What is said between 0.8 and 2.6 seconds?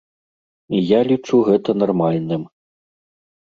я лічу гэта нармальным.